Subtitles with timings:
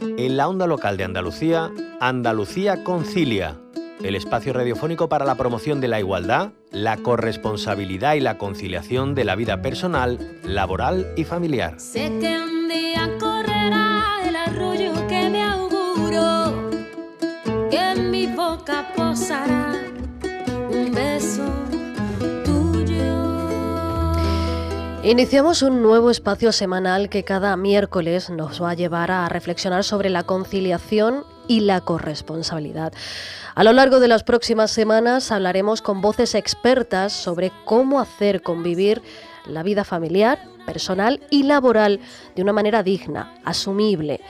[0.00, 3.58] En la onda local de Andalucía, Andalucía Concilia,
[4.02, 9.24] el espacio radiofónico para la promoción de la igualdad, la corresponsabilidad y la conciliación de
[9.24, 11.78] la vida personal, laboral y familiar.
[11.78, 16.70] Sé que un día correrá el arroyo que me auguro,
[17.70, 19.74] que en mi boca posará
[20.70, 21.69] un beso
[25.02, 30.10] Iniciamos un nuevo espacio semanal que cada miércoles nos va a llevar a reflexionar sobre
[30.10, 32.92] la conciliación y la corresponsabilidad.
[33.54, 39.00] A lo largo de las próximas semanas hablaremos con voces expertas sobre cómo hacer convivir
[39.46, 42.00] la vida familiar, personal y laboral
[42.36, 44.20] de una manera digna, asumible.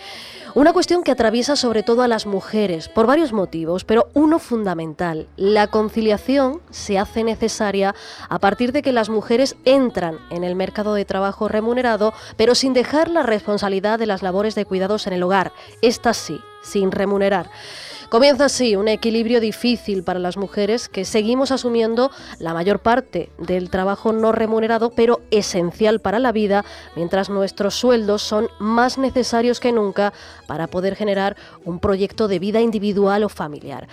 [0.53, 5.29] Una cuestión que atraviesa sobre todo a las mujeres por varios motivos, pero uno fundamental.
[5.37, 7.95] La conciliación se hace necesaria
[8.29, 12.73] a partir de que las mujeres entran en el mercado de trabajo remunerado, pero sin
[12.73, 15.53] dejar la responsabilidad de las labores de cuidados en el hogar.
[15.83, 17.49] Esta sí, sin remunerar.
[18.11, 23.71] Comienza así un equilibrio difícil para las mujeres que seguimos asumiendo la mayor parte del
[23.71, 26.65] trabajo no remunerado, pero esencial para la vida,
[26.97, 30.13] mientras nuestros sueldos son más necesarios que nunca
[30.49, 33.87] para poder generar un proyecto de vida individual o familiar.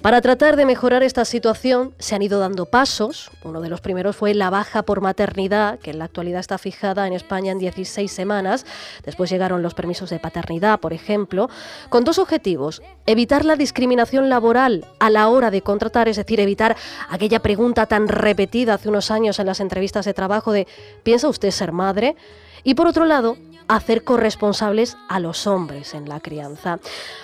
[0.00, 3.32] Para tratar de mejorar esta situación se han ido dando pasos.
[3.42, 7.08] Uno de los primeros fue la baja por maternidad, que en la actualidad está fijada
[7.08, 8.66] en España en 16 semanas.
[9.04, 11.50] Después llegaron los permisos de paternidad, por ejemplo,
[11.88, 12.80] con dos objetivos.
[13.06, 16.76] Evitar la discriminación laboral a la hora de contratar, es decir, evitar
[17.08, 20.66] aquella pregunta tan repetida hace unos años en las entrevistas de trabajo de
[21.02, 22.14] ¿piensa usted ser madre?
[22.62, 26.78] Y por otro lado, hacer corresponsables a los hombres en la crianza.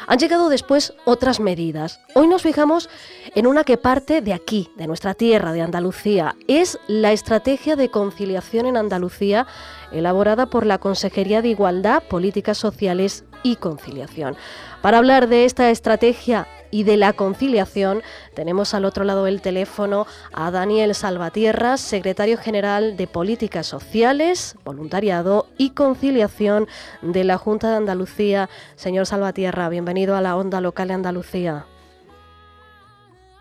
[0.07, 2.01] Han llegado después otras medidas.
[2.15, 2.89] Hoy nos fijamos
[3.35, 6.37] en una que parte de aquí, de nuestra tierra, de Andalucía.
[6.49, 9.47] Es la estrategia de conciliación en Andalucía
[9.93, 14.37] elaborada por la Consejería de Igualdad, Políticas Sociales y Conciliación.
[14.83, 18.03] Para hablar de esta estrategia y de la conciliación,
[18.35, 25.47] tenemos al otro lado del teléfono a Daniel Salvatierra, secretario general de Políticas Sociales, Voluntariado
[25.59, 26.69] y Conciliación
[27.03, 28.49] de la Junta de Andalucía.
[28.77, 31.67] Señor Salvatierra, bienvenido a la Onda Local de Andalucía.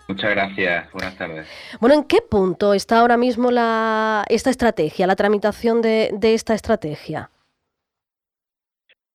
[0.07, 1.47] Muchas gracias, buenas tardes.
[1.79, 6.55] Bueno, ¿en qué punto está ahora mismo la, esta estrategia, la tramitación de, de esta
[6.55, 7.29] estrategia?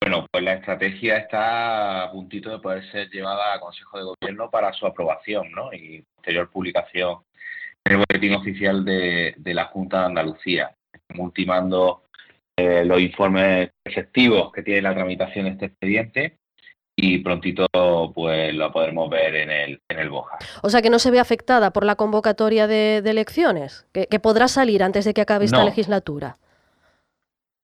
[0.05, 4.51] Bueno, pues la estrategia está a puntito de poder ser llevada a Consejo de Gobierno
[4.51, 5.73] para su aprobación ¿no?
[5.73, 7.21] y posterior publicación
[7.87, 10.77] en el boletín oficial de, la Junta de Andalucía.
[10.93, 12.03] Estamos ultimando
[12.55, 16.37] eh, los informes efectivos que tiene la tramitación de este expediente
[16.95, 17.67] y prontito
[18.15, 20.37] pues lo podremos ver en el, en el BOJA.
[20.63, 24.83] O sea que no se ve afectada por la convocatoria de, elecciones, que, podrá salir
[24.83, 26.37] antes de que acabe esta legislatura.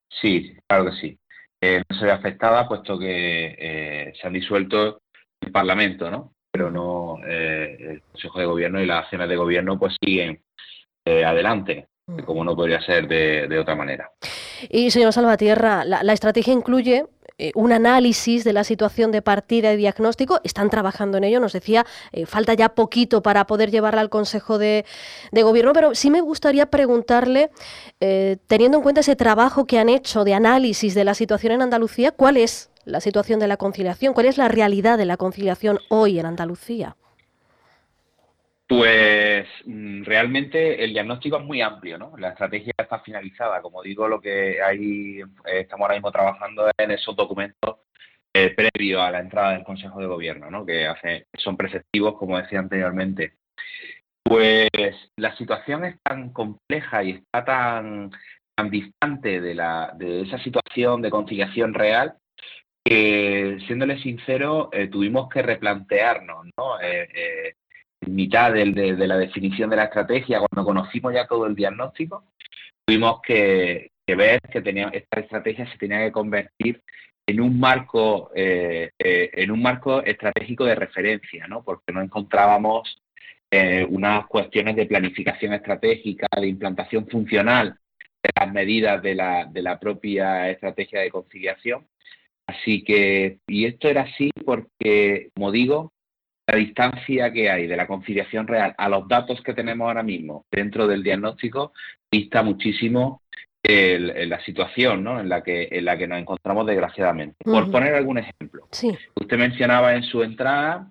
[0.08, 1.19] Sí, claro que sí.
[1.60, 5.03] Eh, no se ve afectada puesto que eh, se han disuelto
[5.41, 6.32] el Parlamento, ¿no?
[6.50, 10.43] Pero no eh, el Consejo de Gobierno y las acciones de gobierno pues siguen
[11.04, 12.21] adelante, mm.
[12.21, 14.10] como no podría ser de, otra manera.
[14.69, 17.06] Y señor Salvatierra, la estrategia incluye
[17.42, 20.40] eh, un análisis de la situación de partida y diagnóstico.
[20.44, 24.58] Están trabajando en ello, nos decía, eh, falta ya poquito para poder llevarla al Consejo
[24.58, 24.84] de,
[25.32, 27.50] Gobierno, pero sí me gustaría preguntarle,
[27.98, 31.62] eh, teniendo en cuenta ese trabajo que han hecho de análisis de la situación en
[31.62, 34.12] Andalucía, ¿cuál es la situación de la conciliación?
[34.12, 36.96] ¿Cuál es la realidad de la conciliación hoy en Andalucía?
[38.70, 42.16] Pues mm, realmente el diagnóstico es muy amplio, ¿no?
[42.16, 43.60] La estrategia está finalizada.
[43.60, 47.78] Como digo, lo que hay, eh, estamos ahora mismo trabajando en esos documentos
[48.32, 50.64] eh, previos a la entrada del Consejo de Gobierno, ¿no?
[50.64, 53.32] Que hace, son preceptivos, como decía anteriormente.
[54.22, 54.70] Pues
[55.16, 58.12] la situación es tan compleja y está tan,
[58.54, 62.19] tan distante de, la, de esa situación de conciliación real
[62.84, 66.80] que, siéndole sincero, eh, tuvimos que replantearnos, ¿no?
[66.80, 67.09] en
[68.06, 72.24] mitad de, la definición de la estrategia, cuando conocimos ya todo el diagnóstico,
[72.84, 76.82] tuvimos que, ver que tenía, esta estrategia se tenía que convertir
[77.26, 81.62] en un marco eh, eh, en un marco estratégico de referencia, ¿no?
[81.62, 83.00] Porque no encontrábamos
[83.52, 87.78] eh, unas cuestiones de planificación estratégica, de implantación funcional
[88.22, 91.86] de las medidas de la, de la propia estrategia de conciliación.
[92.46, 95.92] Así que, y esto era así porque, como digo,
[96.50, 100.47] la distancia que hay de la conciliación real a los datos que tenemos ahora mismo
[100.50, 101.72] dentro del diagnóstico
[102.10, 103.22] dista muchísimo
[103.62, 107.36] la situación en, la que, en la que nos encontramos desgraciadamente.
[107.44, 108.66] Por poner algún ejemplo,
[109.14, 110.91] usted mencionaba en su entrada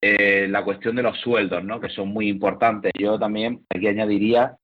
[0.00, 1.80] eh, la cuestión de los sueldos, ¿no?
[1.80, 2.92] que son muy importantes.
[2.98, 4.56] Yo también aquí añadiría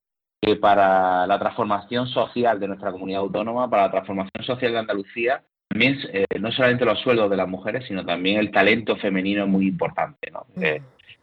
[0.43, 5.43] que para la transformación social de nuestra comunidad autónoma, para la transformación social de Andalucía,
[5.75, 9.51] también eh, no solamente los sueldos de las mujeres, sino también el talento femenino es
[9.51, 10.31] muy importante.
[10.31, 10.47] ¿no?
[10.55, 10.63] Mm.
[10.63, 10.83] Eh,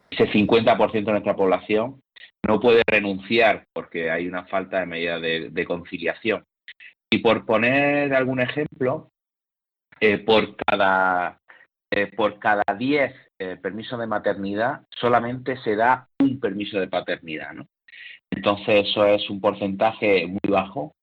[0.09, 2.01] ese 50% de nuestra población
[2.45, 6.43] no puede renunciar porque hay una falta de medida de, conciliación.
[7.09, 9.09] Y por poner algún ejemplo,
[10.01, 11.37] eh, por cada
[12.15, 13.13] por cada 10
[13.61, 17.53] permisos de maternidad solamente se da un permiso de paternidad.
[17.53, 17.67] ¿no?
[18.29, 20.95] Entonces eso es un porcentaje muy bajo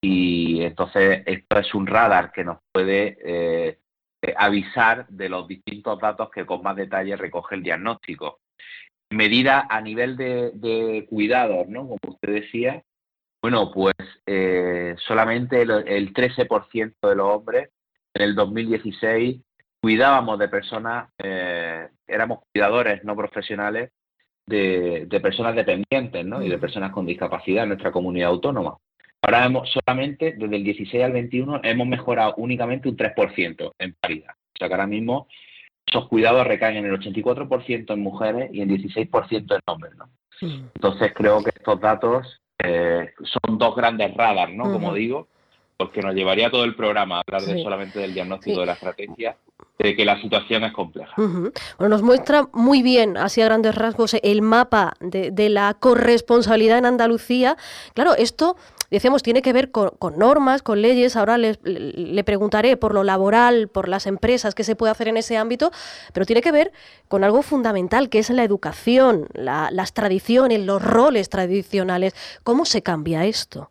[0.00, 3.78] y entonces esto es un radar que nos puede eh,
[4.36, 8.40] avisar de los distintos datos que con más detalle recoge el diagnóstico.
[9.10, 11.82] Medida a nivel de, cuidados, ¿no?
[11.82, 12.82] Como usted decía,
[13.40, 13.94] bueno, pues
[14.26, 17.70] eh, solamente el, 13% de los hombres
[18.14, 19.40] en el 2016
[19.80, 23.92] cuidábamos de personas, eh, éramos cuidadores no profesionales
[24.46, 26.42] de, de, personas dependientes ¿no?
[26.42, 28.76] y de personas con discapacidad en nuestra comunidad autónoma.
[29.26, 34.30] Ahora hemos solamente, desde el 16 al 21, hemos mejorado únicamente un 3% en paridad.
[34.30, 35.26] O sea que ahora mismo
[35.84, 39.94] esos cuidados recaen en el 84% en mujeres y en 16% en hombres.
[39.96, 40.08] ¿no?
[40.40, 44.70] Entonces creo que estos datos eh, son dos grandes radars, ¿no?
[44.70, 45.26] Como digo,
[45.76, 49.36] porque nos llevaría todo el programa a hablar de solamente del diagnóstico de la estrategia
[49.78, 51.12] de que la situación es compleja.
[51.16, 56.78] Bueno, nos muestra muy bien, así a grandes rasgos, el mapa de, de, la corresponsabilidad
[56.78, 57.56] en Andalucía.
[57.92, 58.56] Claro, esto
[58.90, 61.16] decíamos, tiene que ver con, normas, con leyes.
[61.16, 65.36] Ahora le, preguntaré por lo laboral, por las empresas, qué se puede hacer en ese
[65.36, 65.70] ámbito,
[66.12, 66.72] pero tiene que ver
[67.08, 72.14] con algo fundamental, que es la educación, las tradiciones, los roles tradicionales.
[72.42, 73.70] ¿Cómo se cambia esto?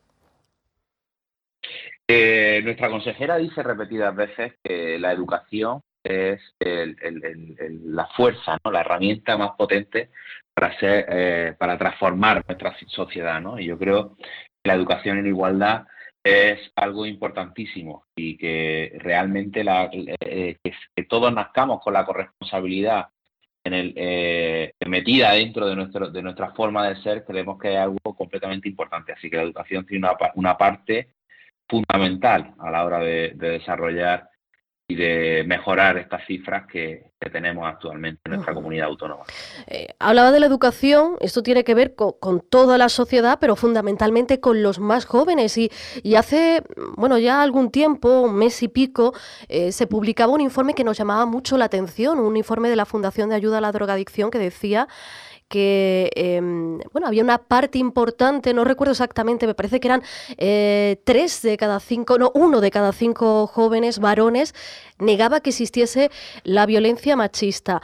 [2.07, 8.71] Eh, nuestra consejera dice repetidas veces que la educación es la fuerza, ¿no?
[8.71, 10.11] la herramienta más potente
[10.53, 13.59] para ser, eh, para transformar nuestra sociedad, ¿no?
[13.59, 14.15] Y yo creo
[14.65, 15.85] la educación en igualdad
[16.23, 23.07] es algo importantísimo y que realmente la, eh, que, todos nazcamos con la corresponsabilidad
[23.63, 27.79] en el, eh, metida dentro de, nuestro, de nuestra forma de ser, creemos que es
[27.79, 29.13] algo completamente importante.
[29.13, 31.13] Así que la educación tiene una, una parte
[31.67, 34.29] fundamental a la hora de desarrollar
[34.87, 39.23] y de mejorar estas cifras que, tenemos actualmente en nuestra comunidad autónoma.
[39.67, 44.39] Eh, hablaba de la educación, esto tiene que ver con, toda la sociedad, pero fundamentalmente
[44.39, 45.57] con los más jóvenes.
[45.57, 45.69] Y,
[46.15, 46.63] hace,
[46.95, 49.13] bueno, ya algún tiempo, un mes y pico,
[49.47, 52.85] eh, se publicaba un informe que nos llamaba mucho la atención, un informe de la
[52.85, 54.87] Fundación de Ayuda a la Drogadicción que decía
[55.47, 60.03] que em, bueno, había una parte importante, no recuerdo exactamente, me parece que eran
[60.37, 64.55] eh, tres de cada cinco, no, uno de cada cinco jóvenes varones
[64.97, 66.09] negaba que existiese
[66.43, 67.81] la violencia machista.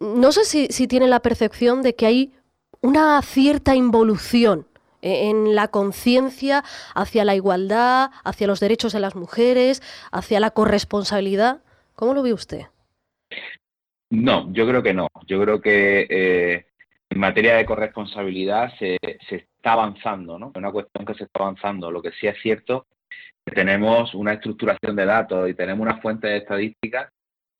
[0.00, 2.32] No sé si, si tienen la percepción de que hay
[2.80, 4.66] una cierta involución
[5.02, 6.64] e, en la conciencia
[6.94, 11.62] hacia la igualdad, hacia los derechos de las mujeres, hacia la corresponsabilidad.
[11.94, 12.62] ¿Cómo lo ve usted?
[14.10, 15.08] No, yo creo que no.
[15.26, 16.66] Yo creo que eh,
[17.08, 20.50] en materia de corresponsabilidad se, está avanzando, ¿no?
[20.50, 21.90] Es una cuestión que se está avanzando.
[21.90, 22.86] Lo que sí es cierto
[23.44, 27.10] que tenemos una estructuración de datos y tenemos una fuente de estadísticas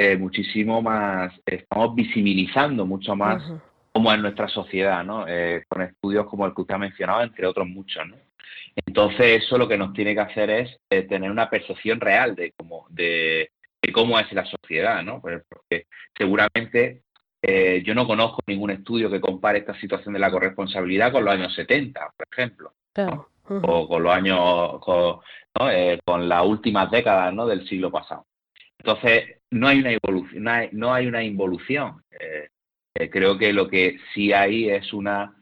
[0.02, 3.42] eh, muchísimo más, estamos visibilizando mucho más
[3.92, 5.26] cómo es nuestra sociedad, ¿no?
[5.28, 8.16] Eh, con estudios como el que usted ha mencionado, entre otros muchos, ¿no?
[8.86, 12.54] Entonces eso lo que nos tiene que hacer es eh, tener una percepción real de
[12.56, 13.50] cómo, de,
[13.82, 15.20] de, cómo es la sociedad, ¿no?
[15.20, 15.84] Pues, porque
[16.16, 17.02] seguramente
[17.42, 21.34] eh, yo no conozco ningún estudio que compare esta situación de la corresponsabilidad con los
[21.34, 22.72] años 70, por ejemplo,
[23.44, 25.20] o con los años, con,
[25.70, 27.46] eh, con las últimas décadas ¿no?
[27.46, 28.24] del siglo pasado.
[28.78, 32.02] Entonces, no hay una evolución, no hay, una involución.
[32.10, 32.48] Eh,
[33.10, 35.34] creo que lo que sí hay es una,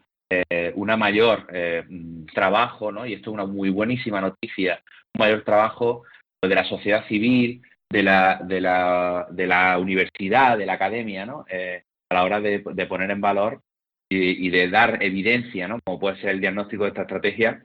[0.75, 1.47] una mayor
[2.33, 3.05] trabajo, ¿no?
[3.05, 4.81] y esto es una muy buenísima noticia,
[5.15, 6.03] un mayor trabajo
[6.41, 7.61] de la sociedad civil,
[7.91, 11.45] de la, de la, de la universidad, de la academia, ¿no?
[12.09, 13.61] a la hora de, poner en valor
[14.09, 15.79] y, de dar evidencia, ¿no?
[15.83, 17.63] como puede ser el diagnóstico de esta estrategia,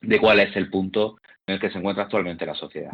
[0.00, 1.18] de cuál es el punto
[1.50, 2.90] en el que se encuentra actualmente la sociedad.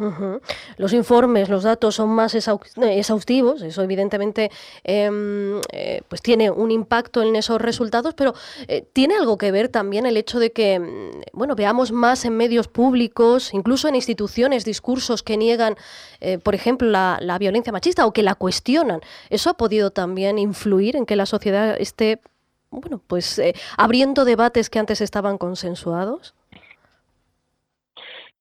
[0.77, 4.49] Los informes, los datos son más exhaustivos, eso evidentemente
[4.83, 8.33] em, eh, pues tiene un impacto en esos resultados, pero
[8.67, 12.35] eh, tiene algo que ver también el hecho de que mm, bueno, veamos más en
[12.35, 15.75] medios públicos, incluso en instituciones, discursos que niegan,
[16.19, 19.01] eh, por ejemplo, la violencia machista o que la cuestionan.
[19.29, 22.21] ¿Eso ha podido también influir en que la sociedad esté
[22.69, 23.41] bueno, pues
[23.77, 26.33] abriendo debates que antes estaban consensuados?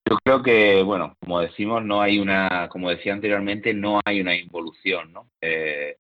[0.09, 4.37] Yo creo que, bueno, como decimos, no hay una, como decía anteriormente, no hay una
[4.37, 5.31] involución, ¿no?
[5.41, 5.97] Eh,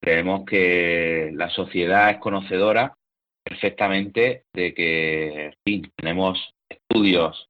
[0.00, 2.96] creemos que la sociedad es conocedora
[3.44, 7.48] perfectamente de que, en fin, tenemos estudios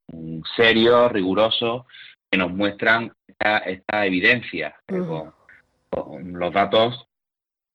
[0.57, 1.87] serios, rigurosos,
[2.31, 4.77] que nos muestran esta, evidencia.
[4.89, 7.09] los datos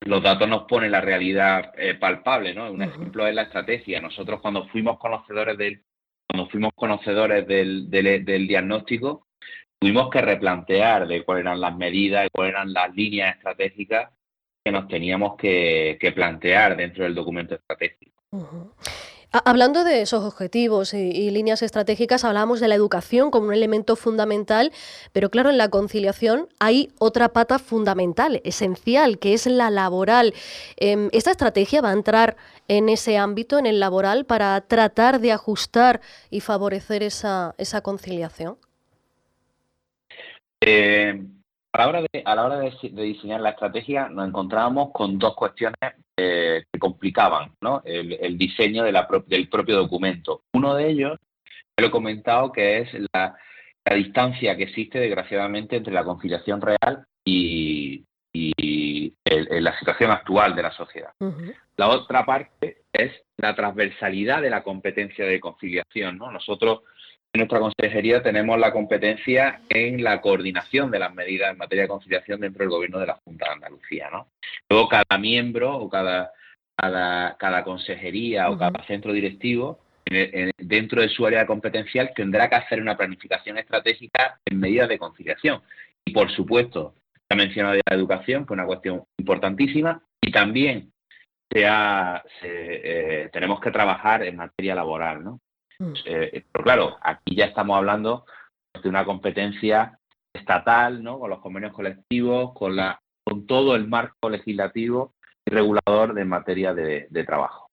[0.02, 2.72] los datos nos ponen la realidad eh, palpable, ¿no?
[2.72, 4.00] Un ejemplo es la estrategia.
[4.00, 5.84] Nosotros cuando fuimos conocedores del
[6.30, 7.90] cuando fuimos conocedores del,
[8.48, 9.28] diagnóstico,
[9.80, 14.12] tuvimos que replantear de cuáles eran las medidas y cuáles eran las líneas estratégicas
[14.64, 18.22] que nos teníamos que, plantear dentro del documento estratégico.
[19.32, 24.72] Hablando de esos objetivos y, líneas estratégicas, hablábamos de la educación como un elemento fundamental,
[25.14, 30.34] pero claro, en la conciliación hay otra pata fundamental, esencial, que es la laboral.
[30.78, 35.32] Em, ¿Esta estrategia va a entrar en ese ámbito, en el laboral, para tratar de
[35.32, 38.58] ajustar y favorecer esa, esa conciliación?
[40.62, 41.24] Eh,
[41.72, 45.36] a la hora de, a la hora de, diseñar la estrategia nos encontrábamos con dos
[45.36, 45.78] cuestiones
[46.18, 47.52] eh, que complicaban
[47.86, 50.42] el, diseño de la del propio documento.
[50.54, 51.18] Uno de ellos,
[51.78, 53.36] lo he comentado, que es la,
[53.96, 58.06] distancia que existe, desgraciadamente, entre la conciliación real y,
[59.62, 61.12] la situación actual de la sociedad.
[61.76, 66.18] La otra parte es la transversalidad de la competencia de conciliación.
[66.18, 66.32] ¿no?
[66.32, 66.82] Nosotros
[67.32, 71.90] en nuestra consejería tenemos la competencia en la coordinación de las medidas en materia de
[71.90, 74.10] conciliación dentro del gobierno de la Junta de Andalucía.
[74.12, 74.30] ¿no?
[74.68, 76.32] Luego cada miembro o cada,
[76.76, 79.80] cada, consejería o cada centro directivo
[80.58, 85.62] dentro de su área competencial tendrá que hacer una planificación estratégica en medidas de conciliación.
[86.04, 90.32] Y por supuesto, se ha mencionado ya la educación, que es una cuestión importantísima, y
[90.32, 90.92] también
[91.52, 95.40] se eh, tenemos que trabajar en materia laboral, ¿no?
[95.80, 95.94] Mm.
[96.06, 98.26] Eh, pero claro, aquí ya estamos hablando
[98.82, 99.98] de una competencia
[100.34, 101.20] estatal, ¿no?
[101.20, 106.74] Con los convenios colectivos, con la, con todo el marco legislativo y regulador de materia
[106.74, 107.69] de trabajo.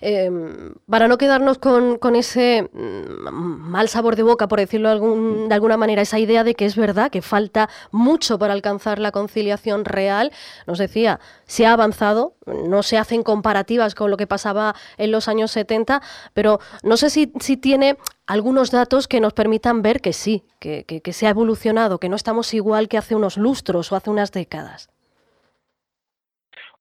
[0.00, 5.76] Em, para no quedarnos con, ese mm, mal sabor de boca, por decirlo de alguna
[5.76, 10.32] manera, esa idea de que es verdad que falta mucho para alcanzar la conciliación real,
[10.66, 15.28] nos decía, se ha avanzado, no se hacen comparativas con lo que pasaba en los
[15.28, 16.00] años 70,
[16.32, 17.26] pero no sé si,
[17.58, 22.16] tiene algunos datos que nos permitan ver que sí, que se ha evolucionado, que no
[22.16, 24.88] estamos igual que hace unos lustros o hace unas décadas.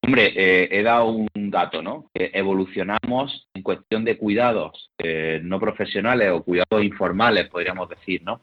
[0.01, 2.09] Hombre, eh, he dado un dato, ¿no?
[2.13, 8.41] Que evolucionamos en cuestión de cuidados eh, no profesionales o cuidados informales, podríamos decir, ¿no?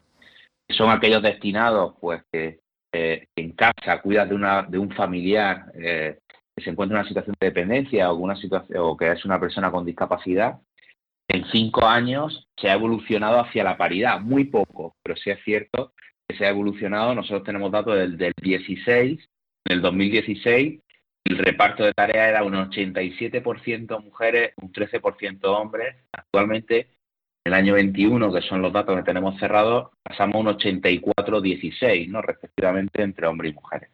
[0.69, 2.59] Son aquellos destinados, pues, que
[2.93, 7.35] eh, en casa cuidas de, una, de un familiar que se encuentra en una situación
[7.39, 10.59] de dependencia o, una situación, o que es una persona con discapacidad.
[11.27, 15.93] En cinco años se ha evolucionado hacia la paridad, muy poco, pero sí es cierto
[16.27, 17.15] que se ha evolucionado.
[17.15, 19.19] Nosotros tenemos datos del, del 16,
[19.65, 20.81] del 2016
[21.29, 25.95] el reparto de tareas era un 87% mujeres, un 13% hombres.
[26.11, 26.79] Actualmente,
[27.45, 32.07] en el año 21, que son los datos que tenemos cerrados, pasamos a un 84-16,
[32.09, 32.21] ¿no?
[32.21, 33.89] respectivamente, entre hombres y mujeres.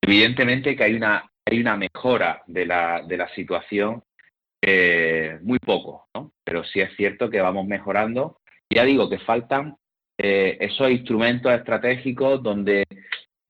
[0.00, 4.02] Evidentemente que hay una, hay una mejora de la, de la situación,
[4.62, 6.32] eh, muy poco, ¿no?
[6.42, 8.40] pero sí es cierto que vamos mejorando.
[8.70, 9.76] Ya digo que faltan
[10.18, 12.84] eh, esos instrumentos estratégicos donde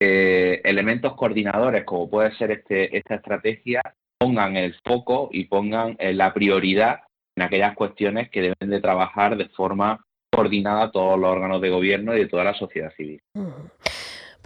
[0.01, 3.83] eh, elementos coordinadores, como puede ser este, esta estrategia,
[4.19, 7.01] pongan el foco y pongan eh, la prioridad
[7.37, 12.15] en aquellas cuestiones que deben de trabajar de forma coordinada todos los órganos de gobierno
[12.15, 13.21] y de toda la sociedad civil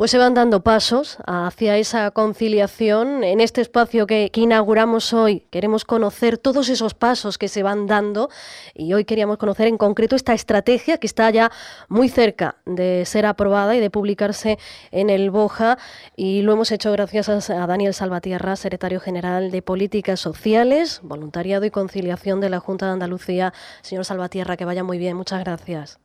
[0.00, 3.22] pues se van dando pasos hacia esa conciliación.
[3.22, 8.30] En este espacio que, inauguramos hoy queremos conocer todos esos pasos que se van dando
[8.72, 11.50] y hoy queríamos conocer en concreto esta estrategia que está ya
[11.90, 14.56] muy cerca de ser aprobada y de publicarse
[14.90, 15.76] en el BOJA
[16.16, 21.70] y lo hemos hecho gracias a Daniel Salvatierra, secretario general de Políticas Sociales, Voluntariado y
[21.70, 23.52] Conciliación de la Junta de Andalucía.
[23.82, 25.14] Señor Salvatierra, que vaya muy bien.
[25.14, 26.00] Muchas gracias.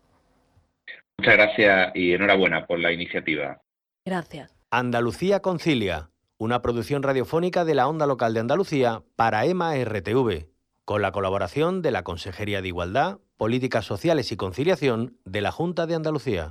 [1.18, 3.62] Muchas gracias y enhorabuena por la iniciativa.
[4.06, 4.56] Gracias.
[4.70, 10.48] Andalucía Concilia, una producción radiofónica de la onda local de Andalucía para EMA RTV,
[10.86, 15.88] con la colaboración de la Consejería de Igualdad, Políticas Sociales y Conciliación de la Junta
[15.88, 16.44] de Andalucía.